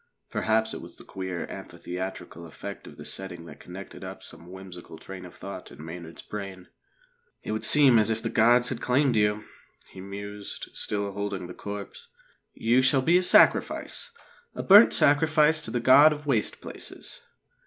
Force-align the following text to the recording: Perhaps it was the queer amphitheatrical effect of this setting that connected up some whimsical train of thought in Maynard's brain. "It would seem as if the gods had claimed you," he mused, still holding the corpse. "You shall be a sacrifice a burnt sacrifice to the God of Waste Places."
Perhaps 0.31 0.73
it 0.73 0.81
was 0.81 0.95
the 0.95 1.03
queer 1.03 1.45
amphitheatrical 1.45 2.47
effect 2.47 2.87
of 2.87 2.97
this 2.97 3.13
setting 3.13 3.45
that 3.45 3.59
connected 3.59 4.03
up 4.03 4.23
some 4.23 4.49
whimsical 4.51 4.97
train 4.97 5.25
of 5.25 5.35
thought 5.35 5.71
in 5.71 5.85
Maynard's 5.85 6.23
brain. 6.23 6.69
"It 7.43 7.51
would 7.51 7.63
seem 7.63 7.99
as 7.99 8.09
if 8.09 8.23
the 8.23 8.31
gods 8.31 8.69
had 8.69 8.81
claimed 8.81 9.15
you," 9.15 9.45
he 9.91 10.01
mused, 10.01 10.71
still 10.73 11.11
holding 11.11 11.45
the 11.45 11.53
corpse. 11.53 12.07
"You 12.55 12.81
shall 12.81 13.03
be 13.03 13.19
a 13.19 13.21
sacrifice 13.21 14.09
a 14.55 14.63
burnt 14.63 14.91
sacrifice 14.91 15.61
to 15.61 15.69
the 15.69 15.79
God 15.79 16.13
of 16.13 16.25
Waste 16.25 16.61
Places." 16.61 17.23